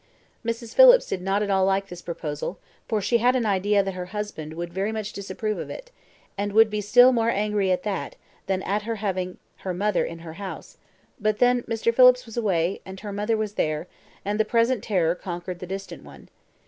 Mrs. 0.43 0.73
Phillips 0.73 1.05
did 1.05 1.21
not 1.21 1.43
at 1.43 1.51
all 1.51 1.63
like 1.63 1.87
this 1.89 2.01
proposal, 2.01 2.57
for 2.87 3.01
she 3.03 3.19
had 3.19 3.35
an 3.35 3.45
idea 3.45 3.83
that 3.83 3.93
her 3.93 4.07
husband 4.07 4.53
would 4.55 4.73
very 4.73 4.91
much 4.91 5.13
disapprove 5.13 5.59
of 5.59 5.69
it, 5.69 5.91
and 6.39 6.53
would 6.53 6.71
be 6.71 6.81
still 6.81 7.11
more 7.13 7.29
angry 7.29 7.69
at 7.71 7.83
that 7.83 8.15
than 8.47 8.63
at 8.63 8.81
her 8.81 8.95
having 8.95 9.37
her 9.57 9.75
mother 9.75 10.03
in 10.03 10.17
her 10.17 10.33
house; 10.33 10.77
but 11.19 11.37
then 11.37 11.61
Mr. 11.69 11.93
Phillips 11.93 12.25
was 12.25 12.35
away, 12.35 12.81
and 12.83 13.01
her 13.01 13.13
mother 13.13 13.37
was 13.37 13.53
there, 13.53 13.85
and 14.25 14.39
the 14.39 14.43
present 14.43 14.83
terror 14.83 15.13
conquered 15.13 15.59
the 15.59 15.67
distant 15.67 16.01
one. 16.03 16.29